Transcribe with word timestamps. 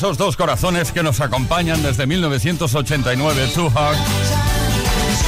Esos 0.00 0.16
dos 0.16 0.34
corazones 0.34 0.92
que 0.92 1.02
nos 1.02 1.20
acompañan 1.20 1.82
desde 1.82 2.06
1989, 2.06 3.50
Two 3.54 3.68
Hearts, 3.68 4.00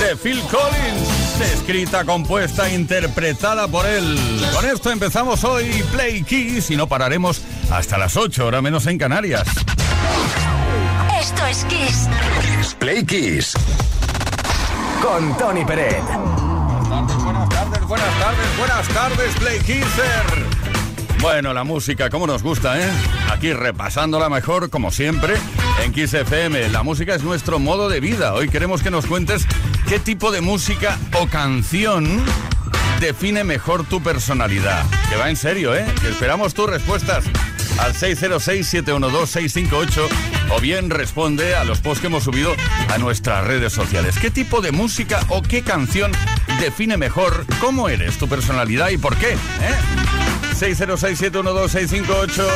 de 0.00 0.16
Phil 0.16 0.40
Collins, 0.44 1.40
escrita, 1.52 2.06
compuesta, 2.06 2.72
interpretada 2.72 3.68
por 3.68 3.84
él. 3.84 4.18
Con 4.54 4.64
esto 4.64 4.90
empezamos 4.90 5.44
hoy 5.44 5.84
Play 5.92 6.22
Kiss 6.22 6.70
y 6.70 6.76
no 6.76 6.86
pararemos 6.86 7.42
hasta 7.70 7.98
las 7.98 8.16
8, 8.16 8.46
hora 8.46 8.62
menos 8.62 8.86
en 8.86 8.96
Canarias. 8.96 9.46
Esto 11.20 11.44
es 11.44 11.66
Kiss. 11.66 12.08
Play 12.78 13.04
Kiss. 13.04 13.52
Con 15.02 15.36
Tony 15.36 15.66
Peret. 15.66 16.02
Buenas 16.02 16.88
tardes, 16.88 17.86
buenas 17.86 18.18
tardes, 18.18 18.56
buenas 18.56 18.88
tardes, 18.88 19.34
Play 19.34 19.58
Kisser. 19.58 20.51
Bueno, 21.22 21.54
la 21.54 21.62
música, 21.62 22.10
como 22.10 22.26
nos 22.26 22.42
gusta, 22.42 22.80
¿eh? 22.80 22.90
Aquí 23.30 23.52
repasándola 23.52 24.28
mejor, 24.28 24.70
como 24.70 24.90
siempre, 24.90 25.36
en 25.84 25.92
Kiss 25.92 26.14
FM. 26.14 26.70
La 26.70 26.82
música 26.82 27.14
es 27.14 27.22
nuestro 27.22 27.60
modo 27.60 27.88
de 27.88 28.00
vida. 28.00 28.34
Hoy 28.34 28.48
queremos 28.48 28.82
que 28.82 28.90
nos 28.90 29.06
cuentes 29.06 29.46
qué 29.88 30.00
tipo 30.00 30.32
de 30.32 30.40
música 30.40 30.98
o 31.20 31.28
canción 31.28 32.20
define 32.98 33.44
mejor 33.44 33.84
tu 33.84 34.02
personalidad. 34.02 34.84
Que 35.10 35.16
va 35.16 35.30
en 35.30 35.36
serio, 35.36 35.76
¿eh? 35.76 35.86
esperamos 36.10 36.54
tus 36.54 36.68
respuestas 36.68 37.24
al 37.78 37.94
606-712-658 37.94 40.08
o 40.50 40.60
bien 40.60 40.90
responde 40.90 41.54
a 41.54 41.62
los 41.62 41.80
posts 41.80 42.00
que 42.00 42.08
hemos 42.08 42.24
subido 42.24 42.52
a 42.88 42.98
nuestras 42.98 43.46
redes 43.46 43.72
sociales. 43.72 44.16
¿Qué 44.20 44.32
tipo 44.32 44.60
de 44.60 44.72
música 44.72 45.20
o 45.28 45.40
qué 45.40 45.62
canción 45.62 46.10
define 46.58 46.96
mejor 46.96 47.46
cómo 47.60 47.88
eres, 47.88 48.18
tu 48.18 48.28
personalidad 48.28 48.90
y 48.90 48.98
por 48.98 49.16
qué? 49.16 49.34
¿eh? 49.34 50.31
606-712-658 50.62 52.46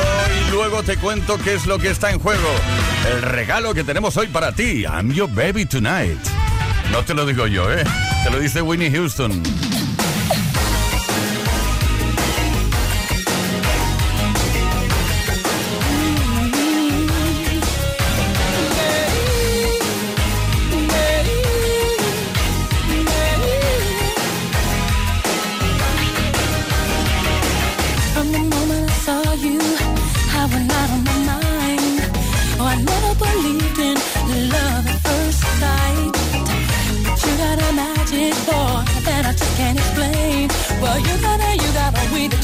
y 0.46 0.50
luego 0.52 0.84
te 0.84 0.96
cuento 0.96 1.38
qué 1.38 1.54
es 1.54 1.66
lo 1.66 1.76
que 1.80 1.90
está 1.90 2.12
en 2.12 2.20
juego. 2.20 2.48
El 3.10 3.20
regalo 3.22 3.74
que 3.74 3.82
tenemos 3.82 4.16
hoy 4.16 4.28
para 4.28 4.52
ti, 4.52 4.82
I'm 4.82 5.12
your 5.12 5.28
baby 5.28 5.66
tonight. 5.66 6.20
No 6.92 7.02
te 7.02 7.14
lo 7.14 7.26
digo 7.26 7.48
yo, 7.48 7.68
¿eh? 7.68 7.82
Te 8.22 8.30
lo 8.30 8.38
dice 8.38 8.62
Winnie 8.62 8.92
Houston. 8.92 9.42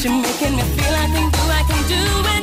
You're 0.03 0.11
making 0.11 0.57
me 0.57 0.63
feel. 0.63 0.95
I 0.95 1.07
can 1.13 1.31
do, 1.31 1.39
I 1.39 1.63
can 1.65 1.87
do 1.87 1.95
anything 1.95 2.42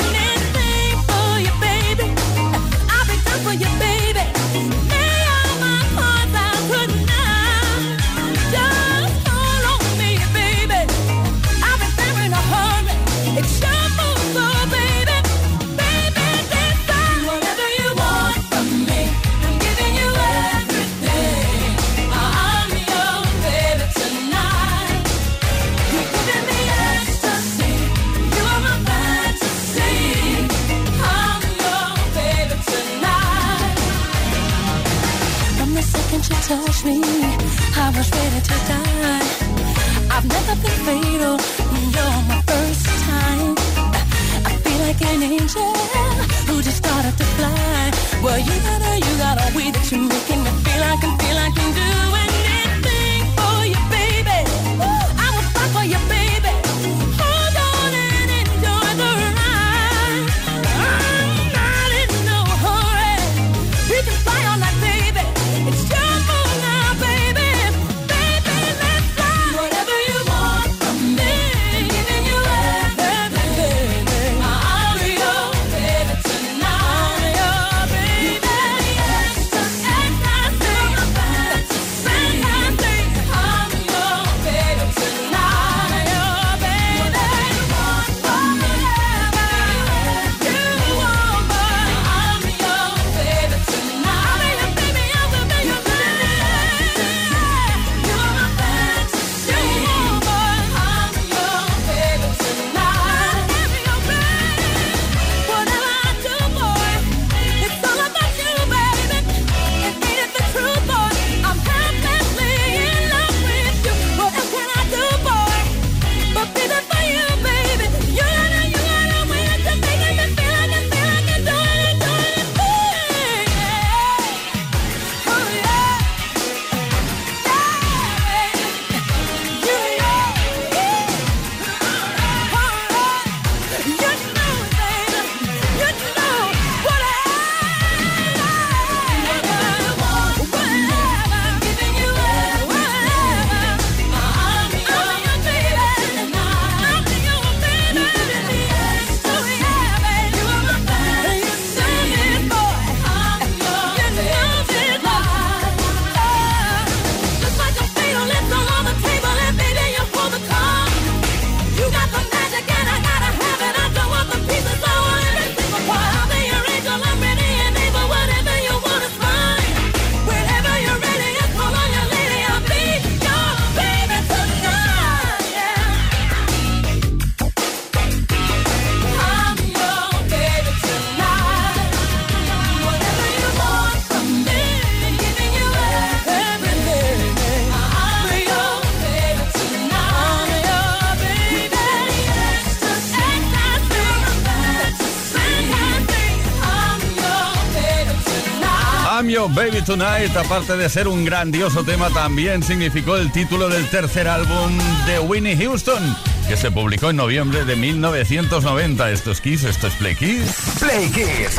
Baby 199.49 199.83
Tonight, 199.83 200.37
aparte 200.37 200.77
de 200.77 200.89
ser 200.89 201.09
un 201.09 201.25
grandioso 201.25 201.83
tema, 201.83 202.11
también 202.11 202.63
significó 202.63 203.17
el 203.17 203.33
título 203.33 203.69
del 203.69 203.89
tercer 203.89 204.29
álbum 204.29 204.77
de 205.07 205.19
Winnie 205.21 205.57
Houston, 205.57 206.17
que 206.49 206.57
se 206.57 206.71
publicó 206.71 207.11
en 207.11 207.17
noviembre 207.17 207.65
de 207.65 207.77
1990. 207.77 209.11
Esto 209.11 209.31
es 209.31 209.41
Kiss, 209.41 209.65
esto 209.65 209.87
es 209.87 209.95
Play 209.95 210.15
Kiss. 210.15 210.55
Play 210.79 211.09
Kiss. 211.11 211.57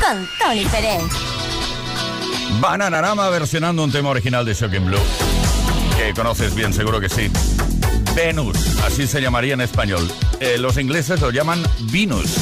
Con 0.00 0.28
Tony 0.38 0.64
Pérez. 0.66 1.02
Bananarama 2.60 3.28
versionando 3.30 3.82
un 3.82 3.90
tema 3.90 4.10
original 4.10 4.44
de 4.44 4.54
Shocking 4.54 4.86
Blue, 4.86 4.98
que 5.96 6.12
conoces 6.14 6.54
bien, 6.54 6.72
seguro 6.72 7.00
que 7.00 7.08
sí. 7.08 7.30
Venus, 8.14 8.56
así 8.84 9.06
se 9.06 9.20
llamaría 9.20 9.54
en 9.54 9.62
español. 9.62 10.10
Eh, 10.40 10.56
los 10.58 10.78
ingleses 10.78 11.20
lo 11.20 11.30
llaman 11.30 11.62
Venus. 11.90 12.36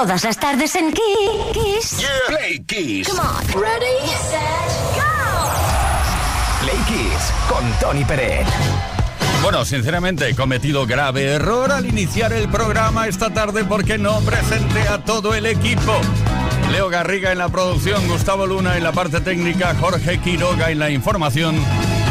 Todas 0.00 0.22
las 0.22 0.38
tardes 0.38 0.76
en 0.76 0.92
Kiss. 0.92 2.06
Play 2.28 2.60
Kiss. 2.60 3.08
Come 3.08 3.18
on. 3.18 3.60
Ready, 3.60 3.98
set, 4.30 4.94
go. 4.94 5.02
Play 6.60 6.78
Kiss 6.86 7.32
con 7.48 7.68
Tony 7.80 8.04
Pérez. 8.04 8.46
Bueno, 9.42 9.64
sinceramente 9.64 10.28
he 10.28 10.36
cometido 10.36 10.86
grave 10.86 11.24
error 11.32 11.72
al 11.72 11.84
iniciar 11.84 12.32
el 12.32 12.48
programa 12.48 13.08
esta 13.08 13.34
tarde 13.34 13.64
porque 13.64 13.98
no 13.98 14.20
presenté 14.20 14.82
a 14.82 15.02
todo 15.02 15.34
el 15.34 15.46
equipo. 15.46 16.00
Leo 16.70 16.88
Garriga 16.90 17.32
en 17.32 17.38
la 17.38 17.48
producción, 17.48 18.06
Gustavo 18.06 18.46
Luna 18.46 18.76
en 18.76 18.84
la 18.84 18.92
parte 18.92 19.20
técnica, 19.20 19.74
Jorge 19.80 20.20
Quiroga 20.20 20.70
en 20.70 20.78
la 20.78 20.90
información 20.90 21.56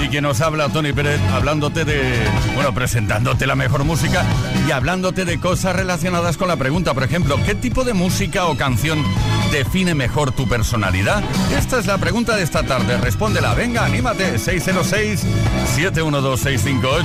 y 0.03 0.09
quien 0.09 0.23
nos 0.23 0.41
habla, 0.41 0.69
Tony 0.69 0.93
Pérez, 0.93 1.19
hablándote 1.31 1.85
de, 1.85 2.23
bueno, 2.55 2.73
presentándote 2.73 3.45
la 3.47 3.55
mejor 3.55 3.83
música 3.83 4.25
y 4.67 4.71
hablándote 4.71 5.25
de 5.25 5.39
cosas 5.39 5.75
relacionadas 5.75 6.37
con 6.37 6.47
la 6.47 6.55
pregunta, 6.55 6.93
por 6.93 7.03
ejemplo, 7.03 7.37
¿qué 7.45 7.55
tipo 7.55 7.83
de 7.83 7.93
música 7.93 8.45
o 8.45 8.55
canción 8.57 9.03
define 9.51 9.95
mejor 9.95 10.31
tu 10.31 10.47
personalidad? 10.47 11.23
Esta 11.57 11.79
es 11.79 11.85
la 11.85 11.97
pregunta 11.97 12.35
de 12.35 12.43
esta 12.43 12.63
tarde, 12.63 12.97
respóndela, 12.97 13.53
venga, 13.53 13.85
anímate, 13.85 14.35
606-712-658. 14.35 17.03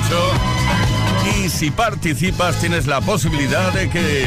Y 1.39 1.49
si 1.49 1.71
participas 1.71 2.61
tienes 2.61 2.87
la 2.87 3.01
posibilidad 3.01 3.73
de 3.73 3.89
que 3.89 4.27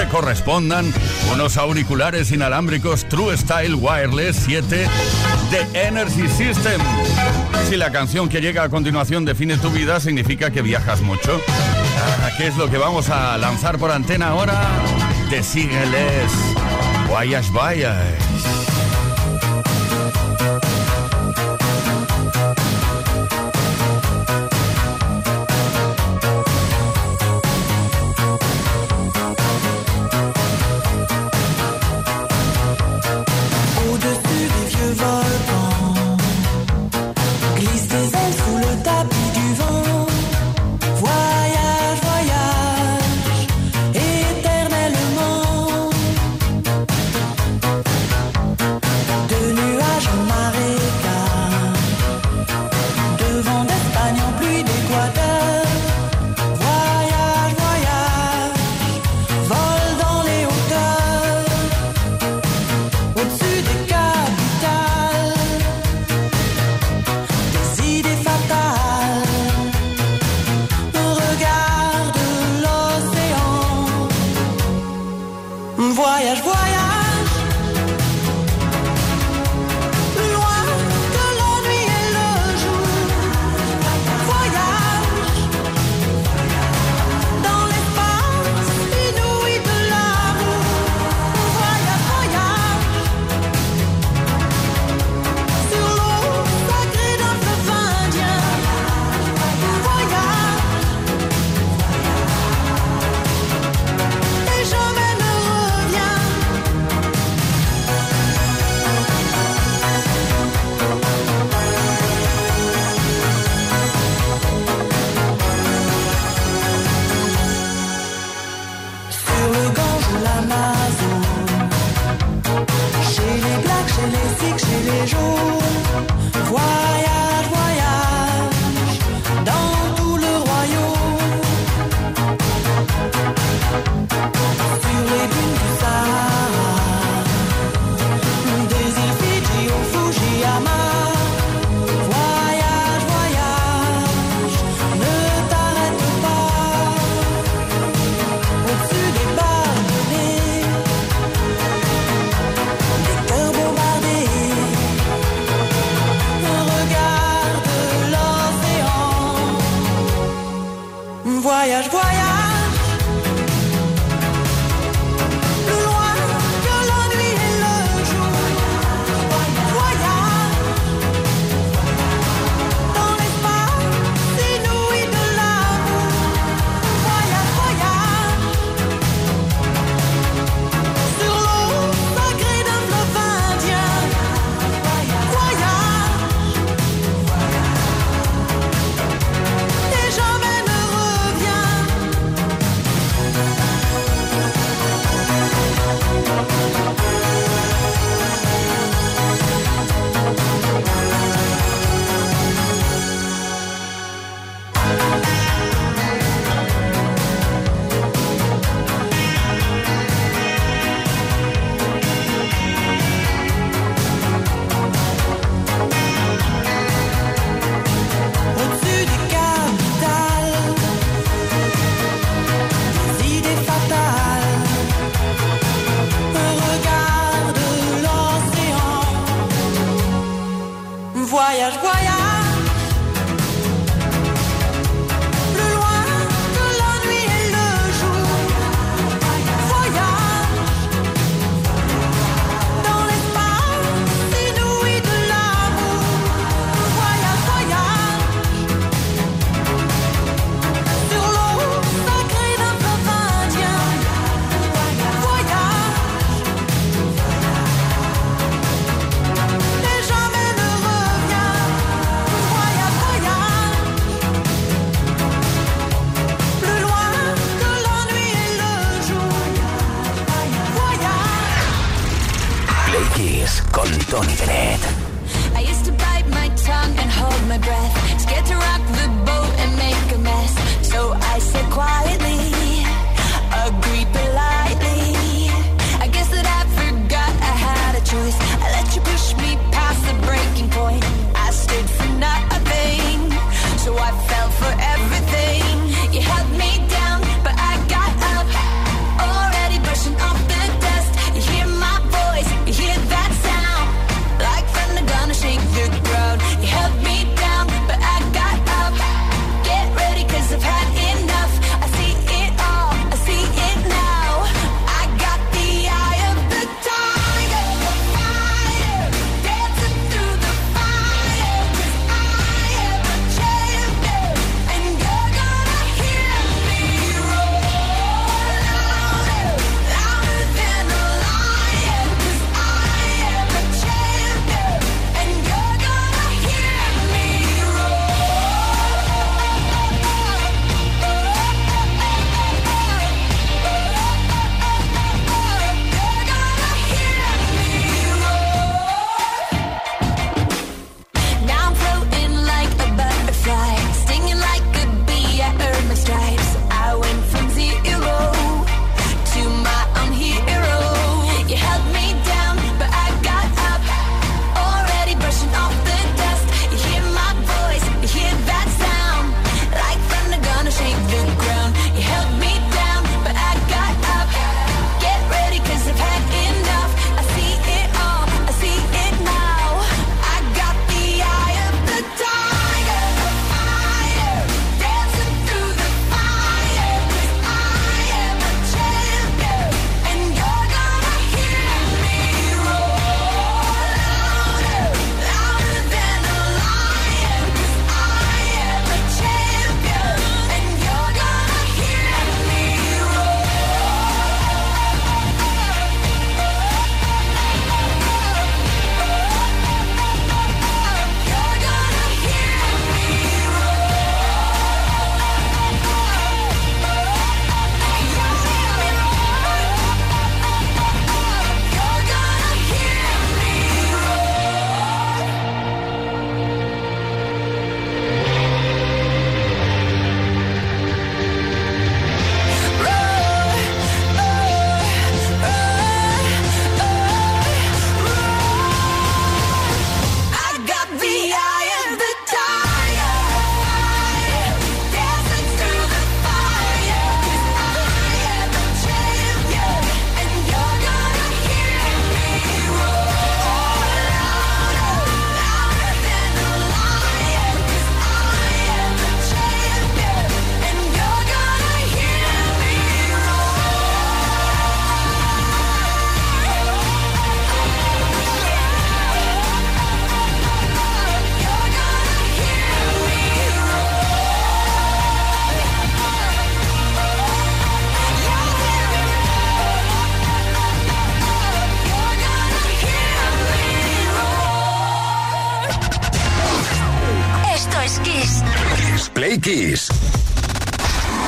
te 0.00 0.08
correspondan 0.08 0.90
unos 1.30 1.58
auriculares 1.58 2.32
inalámbricos 2.32 3.04
True 3.06 3.36
Style 3.36 3.74
Wireless 3.74 4.36
7 4.46 4.86
de 5.50 5.88
Energy 5.88 6.26
System. 6.26 6.80
Si 7.68 7.76
la 7.76 7.92
canción 7.92 8.30
que 8.30 8.40
llega 8.40 8.62
a 8.62 8.70
continuación 8.70 9.26
define 9.26 9.58
tu 9.58 9.68
vida, 9.68 10.00
significa 10.00 10.50
que 10.50 10.62
viajas 10.62 11.02
mucho. 11.02 11.38
Ah, 11.98 12.30
¿Qué 12.38 12.46
es 12.46 12.56
lo 12.56 12.70
que 12.70 12.78
vamos 12.78 13.10
a 13.10 13.36
lanzar 13.36 13.78
por 13.78 13.90
antena 13.90 14.28
ahora? 14.28 14.58
De 15.28 15.42
Sígueles. 15.42 16.32
Vayas, 17.10 17.52
vayas. 17.52 18.69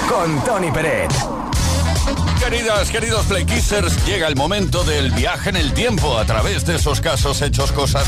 Con 0.07 0.45
Tony 0.45 0.71
Pérez. 0.71 1.09
Queridas, 2.39 2.91
queridos 2.91 3.25
Playkissers, 3.25 4.05
llega 4.05 4.29
el 4.29 4.37
momento 4.37 4.85
del 4.85 5.13
viaje 5.13 5.49
en 5.49 5.57
el 5.57 5.73
tiempo 5.73 6.19
a 6.19 6.27
través 6.27 6.67
de 6.67 6.77
esos 6.77 7.01
casos, 7.01 7.41
hechos, 7.41 7.73
cosas 7.73 8.05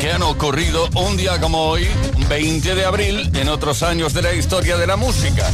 que 0.00 0.10
han 0.10 0.22
ocurrido 0.22 0.88
un 0.94 1.18
día 1.18 1.38
como 1.38 1.66
hoy, 1.66 1.86
20 2.30 2.74
de 2.74 2.84
abril, 2.86 3.30
en 3.34 3.50
otros 3.50 3.82
años 3.82 4.14
de 4.14 4.22
la 4.22 4.32
historia 4.32 4.78
de 4.78 4.86
la 4.86 4.96
música. 4.96 5.50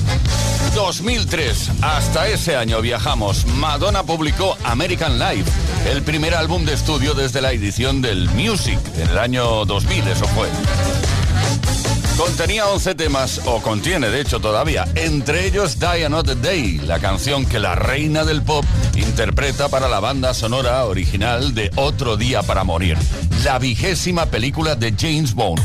2003, 0.76 1.70
hasta 1.82 2.28
ese 2.28 2.54
año 2.54 2.80
viajamos. 2.80 3.46
Madonna 3.46 4.04
publicó 4.04 4.56
American 4.62 5.18
Life, 5.18 5.50
el 5.90 6.02
primer 6.02 6.36
álbum 6.36 6.64
de 6.64 6.74
estudio 6.74 7.14
desde 7.14 7.40
la 7.40 7.50
edición 7.50 8.00
del 8.00 8.28
Music, 8.30 8.78
en 8.96 9.08
el 9.08 9.18
año 9.18 9.64
2000, 9.64 10.06
eso 10.06 10.26
fue. 10.28 10.48
Contenía 12.18 12.66
11 12.66 12.96
temas, 12.96 13.40
o 13.46 13.62
contiene 13.62 14.08
de 14.10 14.20
hecho 14.20 14.40
todavía, 14.40 14.88
entre 14.96 15.46
ellos 15.46 15.78
Die 15.78 16.04
Another 16.04 16.36
Day, 16.40 16.78
la 16.78 16.98
canción 16.98 17.46
que 17.46 17.60
la 17.60 17.76
reina 17.76 18.24
del 18.24 18.42
pop 18.42 18.64
interpreta 18.96 19.68
para 19.68 19.88
la 19.88 20.00
banda 20.00 20.34
sonora 20.34 20.84
original 20.86 21.54
de 21.54 21.70
Otro 21.76 22.16
Día 22.16 22.42
para 22.42 22.64
Morir, 22.64 22.98
la 23.44 23.60
vigésima 23.60 24.26
película 24.26 24.74
de 24.74 24.92
James 24.98 25.32
Bond. 25.32 25.60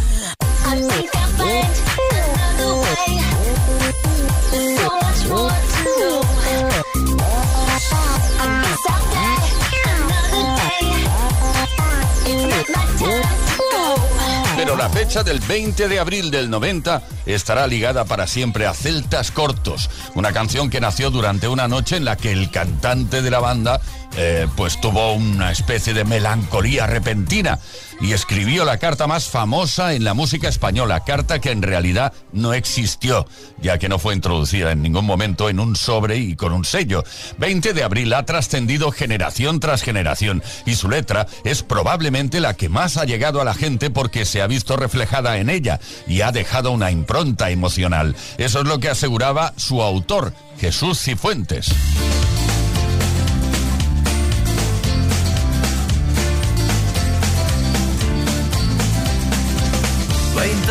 pero 14.65 14.77
la 14.77 14.87
fecha 14.87 15.23
del 15.23 15.41
20 15.41 15.89
de 15.89 15.99
abril 15.99 16.31
del 16.31 16.49
90 16.49 17.01
estará 17.25 17.67
ligada 17.67 18.05
para 18.05 18.27
siempre 18.27 18.65
a 18.65 18.73
Celtas 18.73 19.29
Cortos, 19.29 19.89
una 20.15 20.31
canción 20.31 20.69
que 20.69 20.79
nació 20.79 21.09
durante 21.09 21.49
una 21.49 21.67
noche 21.67 21.97
en 21.97 22.05
la 22.05 22.15
que 22.15 22.31
el 22.31 22.49
cantante 22.49 23.21
de 23.21 23.29
la 23.29 23.41
banda 23.41 23.81
eh, 24.15 24.47
pues 24.55 24.79
tuvo 24.79 25.13
una 25.13 25.51
especie 25.51 25.93
de 25.93 26.05
melancolía 26.05 26.85
repentina 26.85 27.59
y 27.99 28.13
escribió 28.13 28.65
la 28.65 28.77
carta 28.77 29.07
más 29.07 29.27
famosa 29.27 29.93
en 29.93 30.03
la 30.03 30.13
música 30.13 30.49
española, 30.49 31.03
carta 31.03 31.39
que 31.39 31.51
en 31.51 31.61
realidad 31.61 32.13
no 32.31 32.53
existió, 32.53 33.25
ya 33.61 33.77
que 33.77 33.89
no 33.89 33.97
fue 33.97 34.13
introducida 34.13 34.71
en 34.71 34.81
ningún 34.81 35.05
momento 35.05 35.49
en 35.49 35.59
un 35.59 35.75
sobre 35.75 36.17
y 36.17 36.35
con 36.35 36.53
un 36.53 36.65
sello. 36.65 37.03
20 37.37 37.73
de 37.73 37.83
abril 37.83 38.13
ha 38.13 38.25
trascendido 38.25 38.91
generación 38.91 39.59
tras 39.59 39.81
generación 39.81 40.43
y 40.65 40.75
su 40.75 40.89
letra 40.89 41.27
es 41.43 41.63
probablemente 41.63 42.39
la 42.39 42.55
que 42.55 42.69
más 42.69 42.97
ha 42.97 43.05
llegado 43.05 43.41
a 43.41 43.45
la 43.45 43.53
gente 43.53 43.89
porque 43.89 44.25
se 44.25 44.41
ha 44.41 44.47
visto 44.47 44.75
reflejada 44.75 45.37
en 45.37 45.49
ella 45.49 45.79
y 46.07 46.21
ha 46.21 46.31
dejado 46.31 46.71
una 46.71 46.91
impronta 46.91 47.49
emocional. 47.49 48.15
Eso 48.37 48.59
es 48.59 48.65
lo 48.65 48.79
que 48.79 48.89
aseguraba 48.89 49.53
su 49.57 49.81
autor, 49.81 50.33
Jesús 50.59 50.99
Cifuentes. 50.99 51.73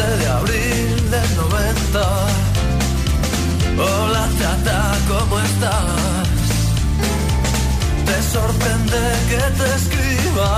20 0.03 0.17
de 0.17 0.29
abril 0.29 1.11
del 1.11 1.37
90. 1.37 2.01
Hola 3.79 4.29
tata, 4.41 4.99
¿cómo 5.09 5.41
estás? 5.41 6.47
Te 8.07 8.17
sorprende 8.35 9.03
que 9.31 9.43
te 9.59 9.67
escriba. 9.75 10.51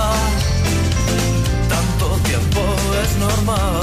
Tanto 1.73 2.05
tiempo 2.29 2.61
es 3.03 3.11
normal. 3.17 3.81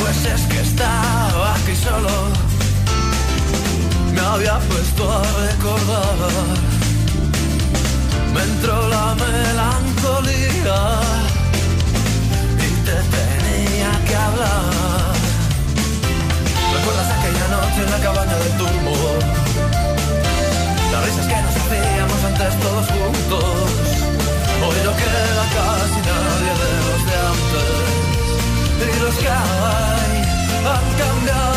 Pues 0.00 0.18
es 0.34 0.42
que 0.50 0.60
estaba 0.60 1.54
aquí 1.54 1.74
solo. 1.76 2.14
Me 4.14 4.20
había 4.20 4.58
puesto 4.58 5.02
a 5.12 5.22
recordar. 5.46 6.18
Me 8.34 8.42
entró 8.42 8.88
la 8.88 9.14
melancolía 9.14 10.78
¿Recuerdas 16.72 17.08
aquella 17.12 17.46
noche 17.48 17.80
en 17.84 17.90
la 17.90 17.98
cabaña 18.00 18.36
del 18.38 18.52
turbo? 18.56 18.94
Las 20.92 21.04
risas 21.04 21.26
que 21.26 21.36
nos 21.42 21.54
hacíamos 21.60 22.24
antes 22.24 22.54
todos 22.60 22.86
juntos. 22.88 23.44
Hoy 24.64 24.78
no 24.86 24.92
queda 24.96 25.44
casi 25.56 26.00
nadie 26.08 26.52
de 26.62 26.70
los 26.86 27.00
de 27.08 27.14
antes. 27.30 27.90
Y 28.80 28.98
los 29.04 29.14
que 29.16 29.28
hay 29.28 30.14
han 30.72 30.86
cambiado, 31.00 31.49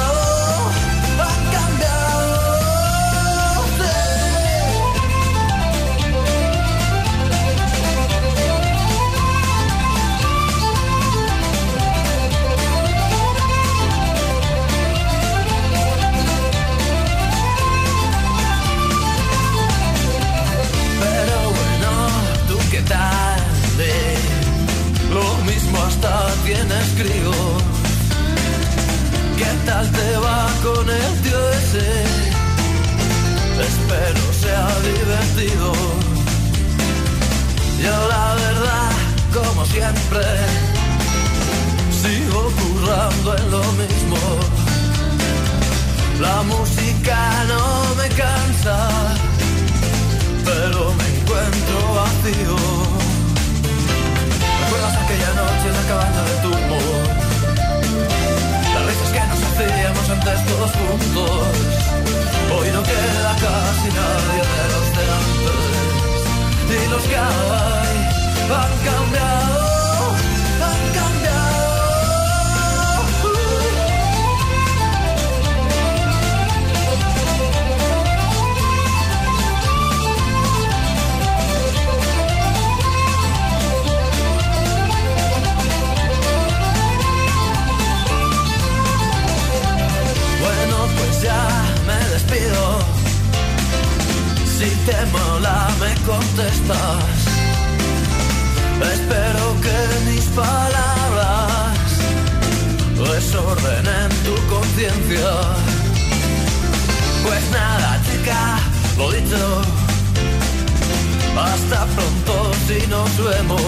Si 112.67 112.87
nos 112.87 113.11
vemos. 113.17 113.61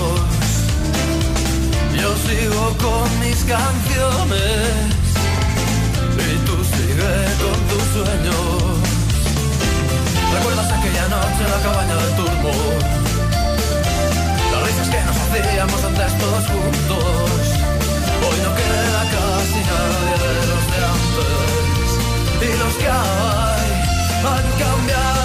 Yo 2.01 2.09
sigo 2.27 2.63
con 2.77 3.19
mis 3.19 3.43
canciones 3.43 4.95
y 6.15 6.37
tú 6.45 6.55
sigue 6.63 7.15
con 7.41 7.57
tus 7.69 7.83
sueños. 7.93 8.85
¿Recuerdas 10.33 10.71
aquella 10.71 11.07
noche 11.09 11.41
en 11.43 11.51
la 11.51 11.59
cabaña 11.65 11.95
del 11.95 12.11
turbo? 12.15 12.53
Las 14.51 14.61
risas 14.67 14.87
que 14.89 14.99
nos 15.07 15.17
hacíamos 15.17 15.83
antes 15.83 16.17
todos 16.17 16.45
juntos. 16.47 17.41
Hoy 18.25 18.37
no 18.45 18.51
queda 18.59 19.01
casi 19.15 19.59
nadie 19.71 20.15
de 20.23 20.31
los 20.51 20.63
de 20.71 20.79
antes. 20.95 21.89
Y 22.41 22.49
los 22.61 22.73
que 22.75 22.87
hay 22.87 23.69
han 24.33 24.47
cambiado, 24.63 25.24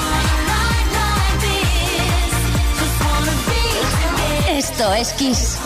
Esto 4.81 4.93
es 4.93 5.11
Kiss. 5.13 5.59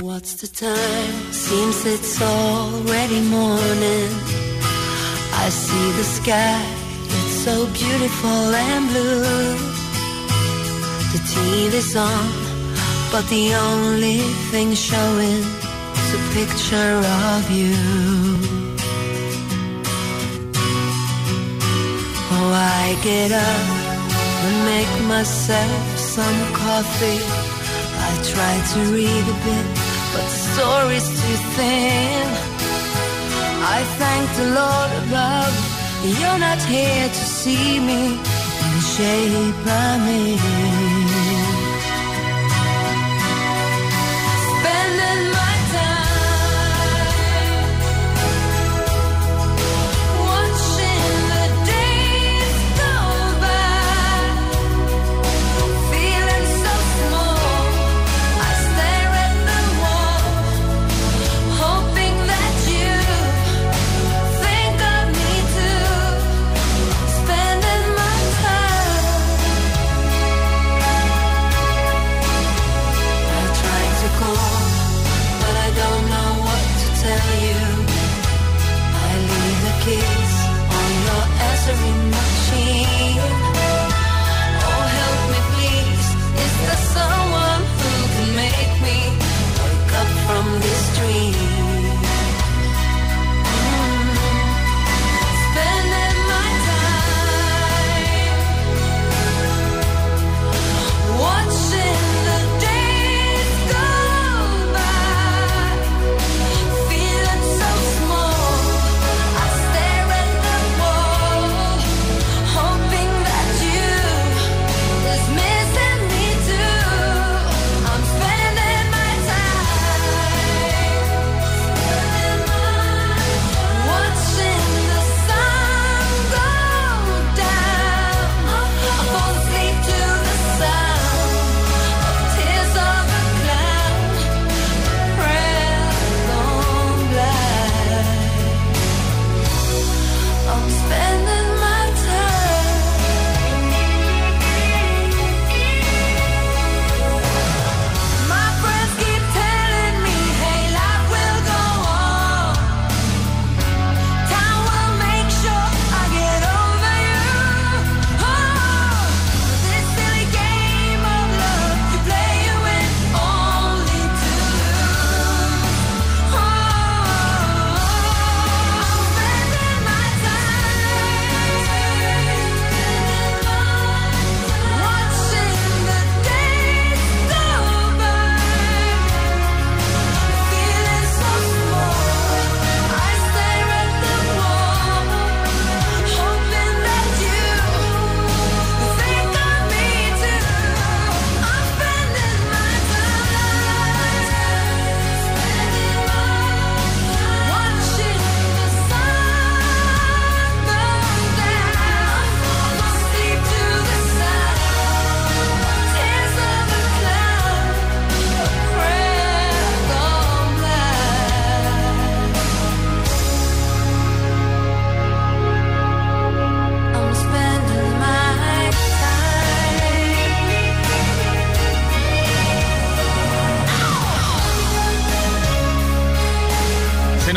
What's 0.00 0.34
the 0.34 0.48
time? 0.48 1.32
Seems 1.32 1.86
it's 1.86 2.20
already 2.20 3.20
morning. 3.20 4.10
I 5.44 5.48
see 5.48 5.92
the 5.92 6.02
sky, 6.02 6.60
it's 7.04 7.44
so 7.44 7.66
beautiful 7.66 8.54
and 8.66 8.88
blue. 8.88 9.54
The 11.12 11.20
TV's 11.30 11.94
on, 11.94 12.26
but 13.12 13.24
the 13.28 13.54
only 13.54 14.18
thing 14.50 14.74
showing 14.74 15.42
is 16.00 16.14
a 16.18 16.22
picture 16.34 16.98
of 17.30 17.48
you. 17.48 17.76
Oh, 22.32 22.50
I 22.52 22.98
get 23.04 23.30
up 23.30 23.86
and 24.46 24.64
make 24.64 25.06
myself 25.06 25.95
some 26.16 26.54
coffee. 26.54 27.20
I 28.08 28.10
try 28.32 28.54
to 28.72 28.78
read 28.96 29.24
a 29.34 29.38
bit, 29.46 29.66
but 30.12 30.24
the 30.32 30.38
story's 30.48 31.08
too 31.20 31.38
thin. 31.56 32.26
I 33.76 33.78
thank 34.00 34.24
the 34.40 34.48
Lord 34.60 34.90
above, 35.02 35.54
you're 36.18 36.40
not 36.48 36.60
here 36.72 37.08
to 37.18 37.24
see 37.40 37.78
me 37.90 38.02
in 38.62 38.68
the 38.76 38.84
shape 38.94 39.66
I'm 39.66 40.08
in. 40.08 40.85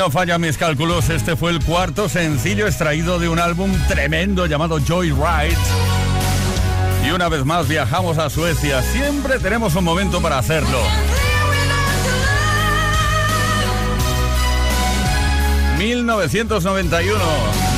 No 0.10 0.12
fallan 0.12 0.42
mis 0.42 0.58
cálculos, 0.58 1.10
este 1.10 1.36
fue 1.36 1.52
el 1.52 1.64
cuarto 1.64 2.10
sencillo 2.10 2.66
extraído 2.66 3.20
de 3.20 3.30
un 3.30 3.38
álbum 3.38 3.72
tremendo 3.88 4.48
llamado 4.48 4.80
Joyride. 4.80 5.56
Y 7.06 7.12
una 7.12 7.30
vez 7.30 7.46
más 7.46 7.68
viajamos 7.68 8.18
a 8.18 8.30
Suecia. 8.30 8.82
Siempre 8.82 9.40
tenemos 9.40 9.76
un 9.76 9.84
momento 9.84 10.20
para 10.20 10.40
hacerlo. 10.40 10.80
1991 15.78 17.20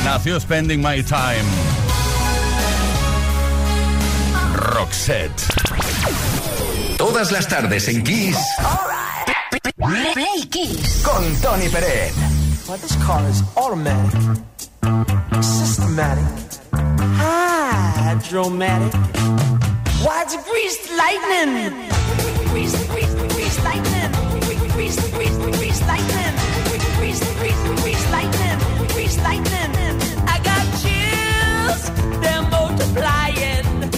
nació 0.04 0.40
Spending 0.40 0.80
My 0.80 1.02
Time. 1.02 1.44
Roxette. 4.54 5.42
Todas 6.96 7.30
las 7.30 7.46
tardes 7.48 7.88
en 7.88 8.02
Kiss 8.02 8.38
Play 9.82 10.46
Kiss. 10.50 11.02
con 11.02 11.22
Tony 11.42 11.68
Pérez. 11.68 12.14
Well, 12.68 12.78
this 12.78 12.94
car 13.04 13.28
is 13.28 13.42
automatic, 13.56 14.12
systematic, 15.42 16.24
hydromatic. 17.18 18.94
Why 20.04 20.22
it's 20.22 20.36
greased 20.48 20.90
lightning? 20.96 21.54
Lightning. 21.54 21.88
Lightning. 29.22 30.00
I 30.26 30.38
got 30.42 30.64
chills, 30.80 31.82
they're 32.20 32.42
multiplying. 32.50 33.92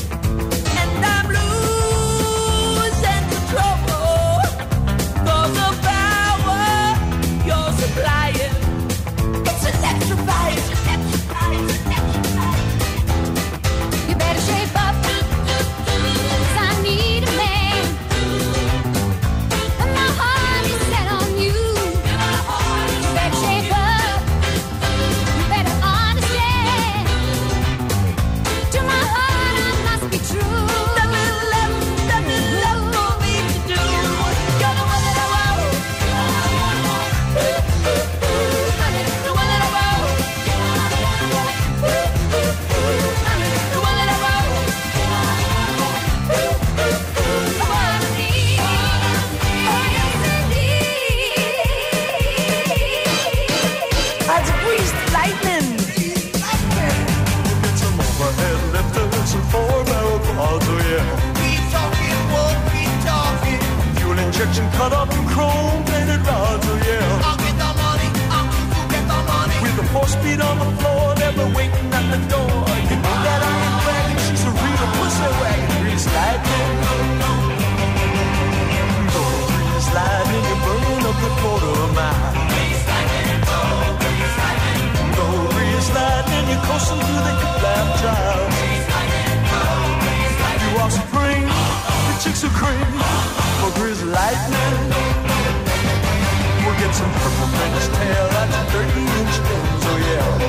a 97.45 97.47
French 97.47 97.85
tail, 97.97 98.27
that's 98.35 98.57
a 98.57 98.63
30-inch 98.73 99.37
Benz, 99.47 99.85
oh 99.91 99.99
yeah. 100.09 100.41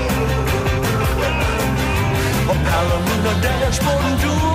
A 2.51 2.55
Palomino 2.67 3.33
dashboard 3.41 4.05
and 4.05 4.17
dual 4.21 4.54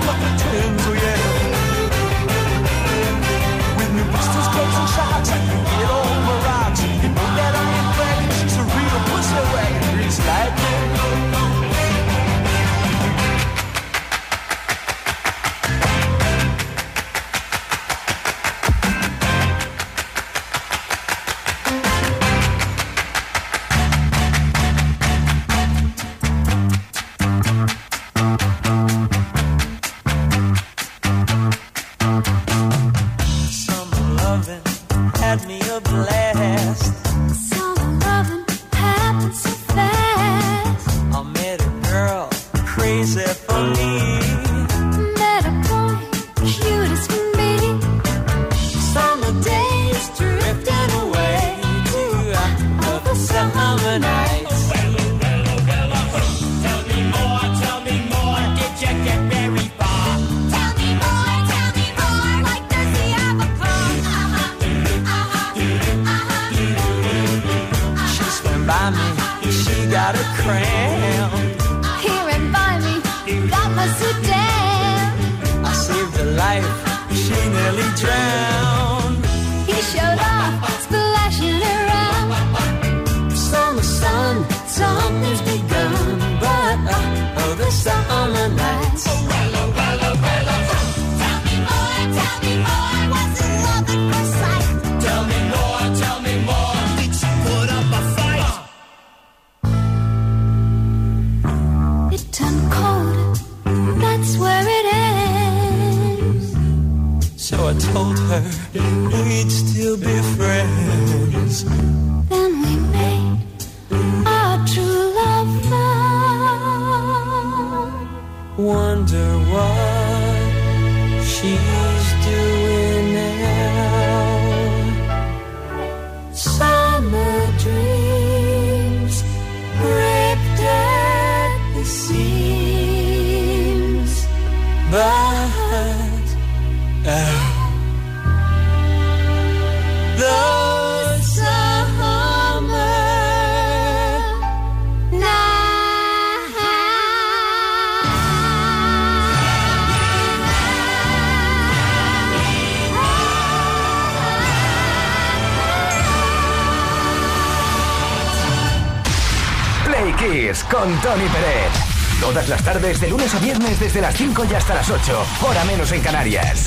desde 163.90 164.02
las 164.02 164.14
5 164.14 164.44
y 164.48 164.54
hasta 164.54 164.74
las 164.74 164.88
8. 164.88 165.26
Hora 165.42 165.64
menos 165.64 165.90
en 165.90 166.00
Canarias. 166.00 166.64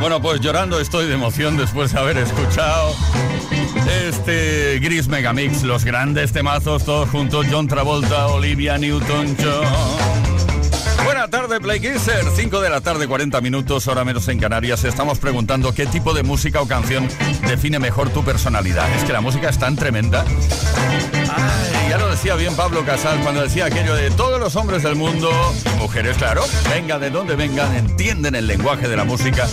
Bueno, 0.00 0.20
pues 0.20 0.40
llorando 0.40 0.80
estoy 0.80 1.06
de 1.06 1.14
emoción 1.14 1.56
después 1.56 1.92
de 1.92 2.00
haber 2.00 2.18
escuchado 2.18 2.96
este 4.08 4.80
Gris 4.80 5.06
Megamix, 5.06 5.62
los 5.62 5.84
grandes 5.84 6.32
temazos 6.32 6.84
todos 6.84 7.08
juntos, 7.10 7.46
John 7.48 7.68
Travolta, 7.68 8.26
Olivia 8.26 8.76
Newton-John. 8.76 9.68
Buena 11.04 11.28
tarde, 11.28 11.60
Play 11.60 11.78
Kisser. 11.78 12.24
5 12.34 12.60
de 12.60 12.68
la 12.68 12.80
tarde, 12.80 13.06
40 13.06 13.40
minutos, 13.40 13.86
hora 13.86 14.04
menos 14.04 14.26
en 14.26 14.40
Canarias. 14.40 14.82
Estamos 14.82 15.20
preguntando 15.20 15.72
qué 15.74 15.86
tipo 15.86 16.12
de 16.12 16.24
música 16.24 16.60
o 16.60 16.66
canción 16.66 17.06
define 17.46 17.78
mejor 17.78 18.10
tu 18.10 18.24
personalidad. 18.24 18.90
Es 18.96 19.04
que 19.04 19.12
la 19.12 19.20
música 19.20 19.48
es 19.48 19.60
tan 19.60 19.76
tremenda. 19.76 20.24
Ya 21.88 21.98
lo 21.98 22.10
decía 22.10 22.34
bien 22.34 22.54
Pablo 22.54 22.84
Casal 22.84 23.20
cuando 23.20 23.42
decía 23.42 23.66
aquello 23.66 23.94
de 23.94 24.10
todos 24.10 24.38
los 24.40 24.56
hombres 24.56 24.82
del 24.82 24.94
mundo, 24.94 25.30
mujeres, 25.78 26.16
claro, 26.16 26.42
vengan 26.70 27.00
de 27.00 27.10
donde 27.10 27.34
vengan, 27.34 27.74
entienden 27.74 28.34
el 28.34 28.46
lenguaje 28.46 28.88
de 28.88 28.96
la 28.96 29.04
música 29.04 29.46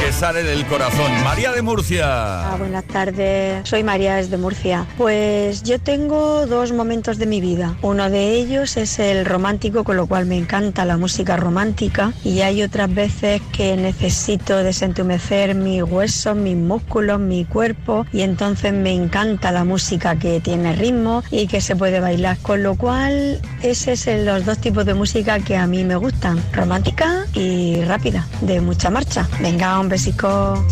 que 0.00 0.12
sale 0.12 0.42
del 0.42 0.66
corazón. 0.66 1.10
María 1.24 1.52
de 1.52 1.62
Murcia. 1.62 2.06
Ah, 2.52 2.56
buenas 2.58 2.84
tardes, 2.84 3.68
soy 3.68 3.84
María 3.84 4.16
desde 4.16 4.36
Murcia. 4.36 4.86
Pues 4.96 5.62
yo 5.62 5.78
tengo 5.80 6.46
dos 6.46 6.72
momentos 6.72 7.18
de 7.18 7.26
mi 7.26 7.40
vida. 7.40 7.76
Uno 7.82 8.10
de 8.10 8.32
ellos 8.32 8.76
es 8.76 8.98
el 8.98 9.24
romántico, 9.24 9.84
con 9.84 9.96
lo 9.96 10.06
cual 10.06 10.26
me 10.26 10.36
encanta 10.36 10.84
la 10.84 10.96
música 10.96 11.36
romántica. 11.36 12.12
Y 12.24 12.40
hay 12.40 12.62
otras 12.62 12.94
veces 12.94 13.40
que 13.52 13.76
necesito 13.76 14.56
desentumecer 14.58 15.54
mis 15.54 15.82
huesos, 15.82 16.36
mis 16.36 16.56
músculos, 16.56 17.18
mi 17.18 17.44
cuerpo. 17.44 18.06
Y 18.12 18.22
entonces 18.22 18.72
me 18.72 18.92
encanta 18.92 19.52
la 19.52 19.64
música 19.64 20.16
que 20.18 20.40
tiene 20.40 20.74
ritmo 20.74 21.17
y 21.30 21.46
que 21.46 21.60
se 21.60 21.76
puede 21.76 22.00
bailar. 22.00 22.38
Con 22.38 22.62
lo 22.62 22.74
cual, 22.76 23.40
ese 23.62 23.92
es 23.92 24.06
el- 24.06 24.26
los 24.26 24.44
dos 24.44 24.58
tipos 24.58 24.84
de 24.84 24.94
música 24.94 25.38
que 25.40 25.56
a 25.56 25.66
mí 25.66 25.84
me 25.84 25.96
gustan. 25.96 26.42
Romántica 26.52 27.24
y 27.34 27.80
rápida, 27.82 28.26
de 28.40 28.60
mucha 28.60 28.90
marcha. 28.90 29.28
Venga, 29.40 29.78
un 29.78 29.88
besico. 29.88 30.64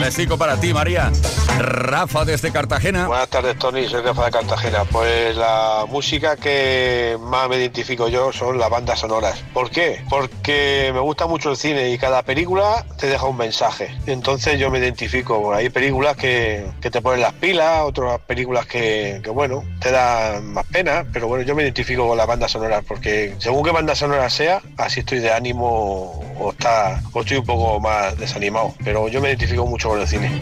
Besico 0.00 0.36
para 0.36 0.56
ti, 0.60 0.72
María. 0.72 1.10
Rafa 1.58 2.24
desde 2.24 2.50
Cartagena. 2.50 3.06
Buenas 3.06 3.28
tardes, 3.28 3.58
Tony. 3.58 3.88
Soy 3.88 4.02
Rafa 4.02 4.26
de 4.26 4.30
Cartagena. 4.32 4.84
Pues 4.84 5.36
la 5.36 5.86
música 5.88 6.36
que 6.36 7.16
más 7.20 7.48
me 7.48 7.56
identifico 7.56 8.08
yo 8.08 8.32
son 8.32 8.58
las 8.58 8.70
bandas 8.70 8.98
sonoras. 8.98 9.42
¿Por 9.52 9.70
qué? 9.70 10.02
Porque 10.10 10.90
me 10.92 11.00
gusta 11.00 11.26
mucho 11.26 11.50
el 11.50 11.56
cine 11.56 11.90
y 11.90 11.98
cada 11.98 12.22
película 12.22 12.84
te 12.98 13.06
deja 13.06 13.26
un 13.26 13.36
mensaje. 13.36 13.94
Entonces 14.06 14.58
yo 14.58 14.70
me 14.70 14.78
identifico. 14.78 15.54
Hay 15.54 15.70
películas 15.70 16.16
que, 16.16 16.66
que 16.80 16.90
te 16.90 17.00
ponen 17.00 17.20
las 17.20 17.32
pilas, 17.34 17.82
otras 17.82 18.20
películas 18.20 18.66
que, 18.66 19.20
que, 19.22 19.30
bueno, 19.30 19.64
te 19.80 19.90
dan 19.90 20.52
más 20.52 20.66
pena. 20.66 21.06
Pero 21.12 21.28
bueno, 21.28 21.44
yo 21.44 21.54
me 21.54 21.62
identifico 21.62 22.08
con 22.08 22.18
las 22.18 22.26
bandas 22.26 22.50
sonoras 22.50 22.84
porque 22.86 23.34
según 23.38 23.64
qué 23.64 23.70
banda 23.70 23.94
sonora 23.94 24.28
sea, 24.28 24.60
así 24.76 25.00
estoy 25.00 25.20
de 25.20 25.32
ánimo 25.32 26.20
o 26.38 26.50
está 26.50 27.00
o 27.12 27.20
estoy 27.20 27.38
un 27.38 27.46
poco 27.46 27.80
más 27.80 28.18
desanimado. 28.18 28.74
Pero 28.84 29.08
yo 29.08 29.20
me 29.20 29.28
identifico 29.28 29.63
mucho 29.66 29.90
con 29.90 30.00
el 30.00 30.08
cine. 30.08 30.40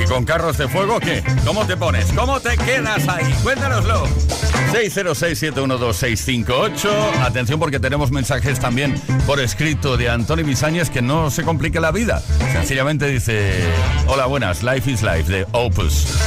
¿Y 0.00 0.04
con 0.08 0.24
carros 0.24 0.56
de 0.58 0.68
fuego 0.68 1.00
qué? 1.00 1.24
¿Cómo 1.44 1.66
te 1.66 1.76
pones? 1.76 2.12
¿Cómo 2.12 2.38
te 2.40 2.56
quedas 2.56 3.08
ahí? 3.08 3.34
Cuéntanoslo. 3.42 4.06
606-712-658. 4.72 6.88
Atención 7.22 7.58
porque 7.58 7.80
tenemos 7.80 8.10
mensajes 8.10 8.60
también 8.60 8.94
por 9.26 9.40
escrito 9.40 9.96
de 9.96 10.10
Antonio 10.10 10.44
Bisañez 10.44 10.90
que 10.90 11.02
no 11.02 11.30
se 11.30 11.42
complique 11.42 11.80
la 11.80 11.90
vida. 11.90 12.22
Sencillamente 12.52 13.06
dice, 13.06 13.62
hola 14.06 14.26
buenas, 14.26 14.62
Life 14.62 14.90
is 14.90 15.02
Life 15.02 15.32
de 15.32 15.46
Opus. 15.52 16.18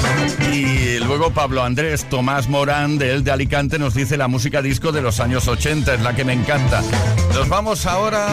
Y 0.51 0.97
luego 0.99 1.31
Pablo 1.31 1.63
Andrés 1.63 2.09
Tomás 2.09 2.49
Morán 2.49 2.97
de 2.97 3.13
El 3.13 3.23
de 3.23 3.31
Alicante 3.31 3.79
nos 3.79 3.93
dice 3.93 4.17
la 4.17 4.27
música 4.27 4.61
disco 4.61 4.91
de 4.91 5.01
los 5.01 5.19
años 5.19 5.47
80, 5.47 5.93
es 5.93 6.01
la 6.01 6.15
que 6.15 6.25
me 6.25 6.33
encanta. 6.33 6.81
Nos 7.33 7.47
vamos 7.47 7.85
ahora 7.85 8.27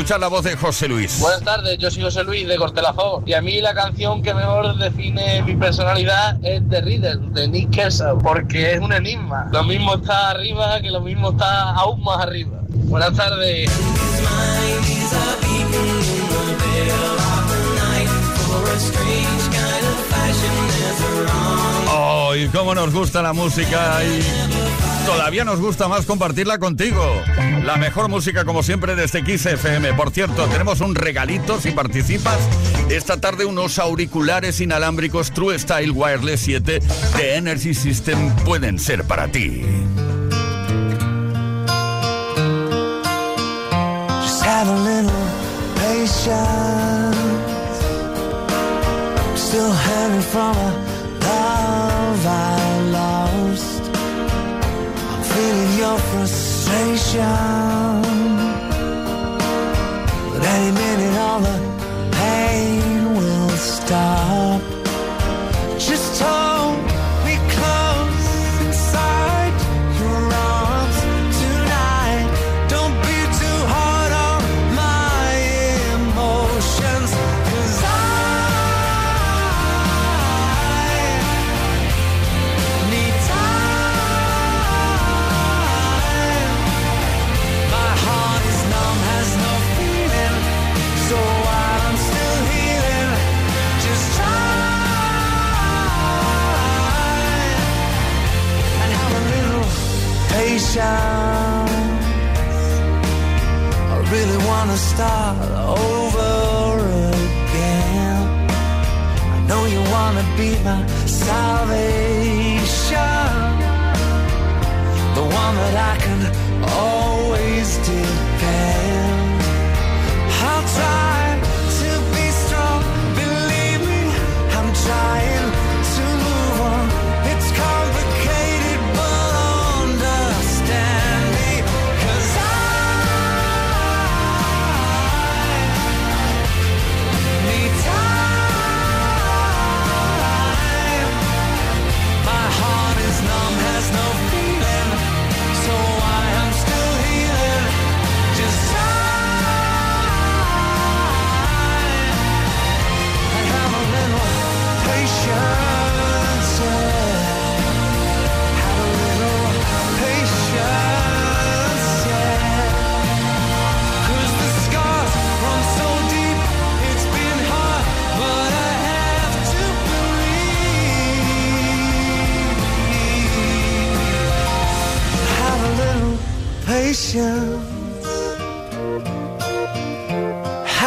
escuchar 0.00 0.20
la 0.20 0.28
voz 0.28 0.44
de 0.44 0.56
José 0.56 0.88
Luis. 0.88 1.20
Buenas 1.20 1.42
tardes, 1.42 1.76
yo 1.76 1.90
soy 1.90 2.04
José 2.04 2.24
Luis 2.24 2.48
de 2.48 2.56
Cortelazón 2.56 3.22
y 3.26 3.34
a 3.34 3.42
mí 3.42 3.60
la 3.60 3.74
canción 3.74 4.22
que 4.22 4.32
mejor 4.32 4.74
define 4.78 5.42
mi 5.42 5.54
personalidad 5.54 6.42
es 6.42 6.66
The 6.70 6.80
Riddle 6.80 7.18
de 7.32 7.46
Nick 7.48 7.68
Kershaw 7.68 8.16
porque 8.16 8.72
es 8.72 8.80
un 8.80 8.94
enigma. 8.94 9.50
Lo 9.52 9.62
mismo 9.62 9.96
está 9.96 10.30
arriba 10.30 10.80
que 10.80 10.90
lo 10.90 11.02
mismo 11.02 11.32
está 11.32 11.72
aún 11.72 12.02
más 12.02 12.18
arriba. 12.18 12.60
Buenas 12.70 13.12
tardes. 13.14 13.70
Oh, 21.92 22.34
y 22.34 22.48
cómo 22.48 22.74
nos 22.74 22.90
gusta 22.90 23.20
la 23.20 23.34
música 23.34 24.02
y 24.02 24.89
todavía 25.10 25.44
nos 25.44 25.60
gusta 25.60 25.88
más 25.88 26.06
compartirla 26.06 26.58
contigo. 26.58 27.04
La 27.64 27.76
mejor 27.76 28.08
música 28.08 28.44
como 28.44 28.62
siempre 28.62 28.94
desde 28.94 29.24
Kiss 29.24 29.44
FM. 29.46 29.94
Por 29.94 30.10
cierto, 30.10 30.46
tenemos 30.46 30.80
un 30.80 30.94
regalito 30.94 31.60
si 31.60 31.72
participas. 31.72 32.38
Esta 32.88 33.20
tarde 33.20 33.44
unos 33.44 33.78
auriculares 33.78 34.60
inalámbricos 34.60 35.32
True 35.32 35.58
Style 35.58 35.90
Wireless 35.90 36.40
7 36.42 36.80
de 37.16 37.36
Energy 37.36 37.74
System 37.74 38.34
pueden 38.44 38.78
ser 38.78 39.04
para 39.04 39.26
ti. 39.28 39.62
Feeling 55.40 55.78
your 55.78 55.98
frustration. 56.10 57.22
But 60.32 60.42
any 60.54 60.70
minute, 60.80 61.16
all 61.18 61.40
the 61.40 61.56
pain 62.12 63.14
will 63.14 63.48
stop. 63.48 64.60
Just 65.78 66.20
hold 66.20 66.59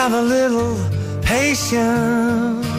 Have 0.04 0.16
a 0.16 0.22
little 0.22 0.76
patience. 1.22 2.73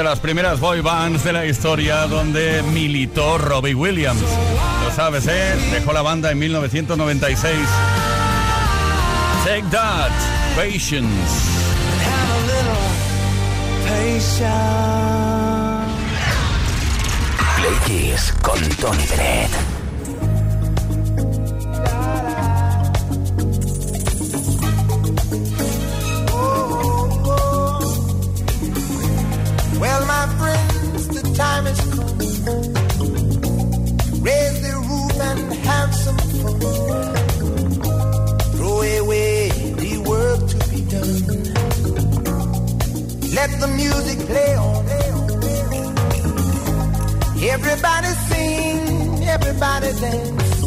De 0.00 0.04
las 0.04 0.18
primeras 0.18 0.60
boy 0.60 0.80
bands 0.80 1.24
de 1.24 1.32
la 1.34 1.44
historia 1.44 2.06
donde 2.06 2.62
militó 2.72 3.36
Robbie 3.36 3.74
Williams. 3.74 4.22
Lo 4.82 4.94
sabes, 4.94 5.26
¿eh? 5.26 5.54
Dejó 5.72 5.92
la 5.92 6.00
banda 6.00 6.30
en 6.30 6.38
1996. 6.38 7.54
Take 9.44 9.64
that, 9.70 10.10
Patience. 10.56 11.10
Play 17.56 17.74
Kiss 17.84 18.32
con 18.40 18.58
Tony 18.76 19.04
Bennett. 19.06 19.69
the 43.60 43.68
music 43.68 44.18
play 44.26 44.54
on. 44.56 44.86
Everybody 47.42 48.08
sing, 48.28 49.24
everybody 49.24 49.92
dance. 50.00 50.62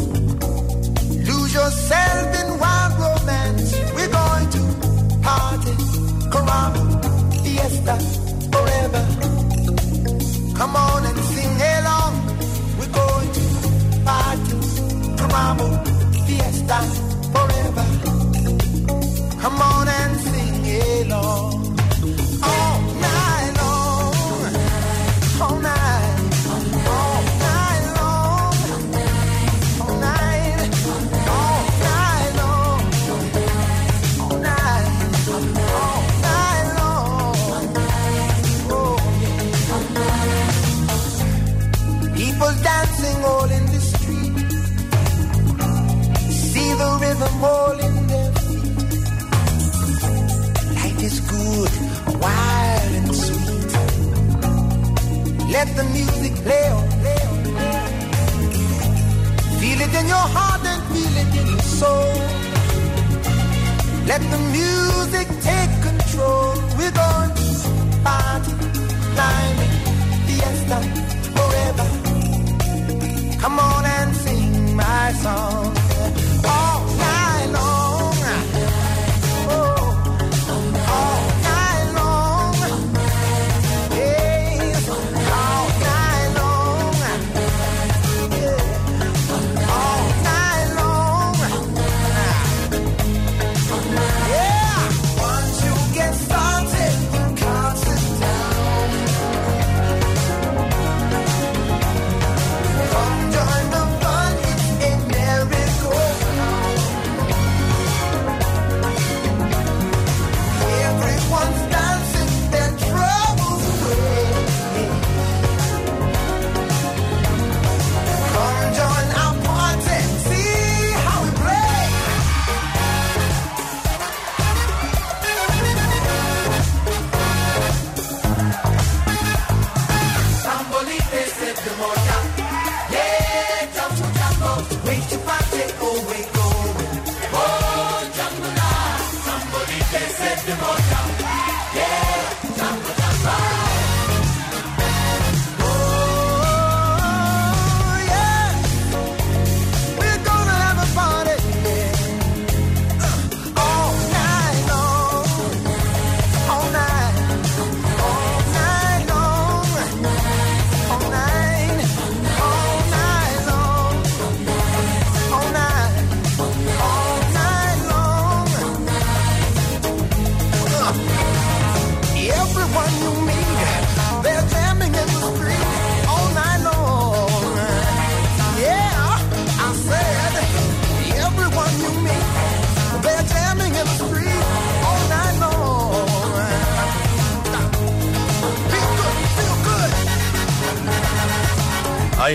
Lose 1.28 1.54
yourself 1.54 2.43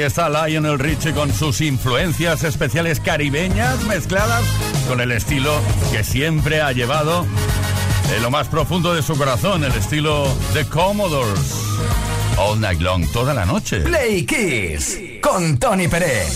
está 0.09 0.27
Lionel 0.27 0.79
Richie 0.79 1.13
con 1.13 1.31
sus 1.31 1.61
influencias 1.61 2.43
especiales 2.43 2.99
caribeñas 2.99 3.83
mezcladas 3.83 4.43
con 4.87 5.01
el 5.01 5.11
estilo 5.11 5.53
que 5.91 6.03
siempre 6.03 6.61
ha 6.61 6.71
llevado 6.71 7.27
en 8.15 8.23
lo 8.23 8.31
más 8.31 8.47
profundo 8.47 8.95
de 8.95 9.03
su 9.03 9.15
corazón, 9.15 9.63
el 9.63 9.71
estilo 9.73 10.27
de 10.55 10.65
Commodores. 10.65 11.53
All 12.37 12.59
night 12.59 12.81
long, 12.81 13.05
toda 13.11 13.35
la 13.35 13.45
noche. 13.45 13.81
Play 13.81 14.25
Kiss 14.25 14.99
con 15.21 15.59
Tony 15.59 15.87
Pérez. 15.87 16.33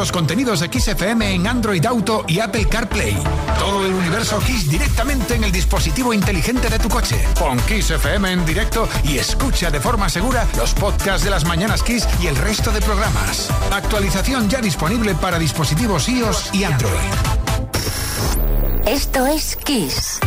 Los 0.00 0.12
contenidos 0.12 0.60
de 0.60 0.80
XFM 0.80 1.34
en 1.34 1.46
Android 1.46 1.84
Auto 1.84 2.24
y 2.26 2.40
Apple 2.40 2.64
CarPlay. 2.64 3.22
Todo 3.58 3.84
el 3.84 3.92
universo 3.92 4.38
Kiss 4.38 4.66
directamente 4.66 5.34
en 5.34 5.44
el 5.44 5.52
dispositivo 5.52 6.14
inteligente 6.14 6.70
de 6.70 6.78
tu 6.78 6.88
coche. 6.88 7.22
Pon 7.38 7.58
Kiss 7.68 7.90
FM 7.90 8.32
en 8.32 8.46
directo 8.46 8.88
y 9.04 9.18
escucha 9.18 9.70
de 9.70 9.78
forma 9.78 10.08
segura 10.08 10.46
los 10.56 10.72
podcasts 10.72 11.22
de 11.22 11.28
las 11.28 11.44
mañanas 11.44 11.82
Kiss 11.82 12.08
y 12.18 12.28
el 12.28 12.36
resto 12.36 12.72
de 12.72 12.80
programas. 12.80 13.50
Actualización 13.70 14.48
ya 14.48 14.62
disponible 14.62 15.14
para 15.16 15.38
dispositivos 15.38 16.08
iOS 16.08 16.54
y 16.54 16.64
Android. 16.64 16.94
Esto 18.86 19.26
es 19.26 19.54
Kiss. 19.56 20.18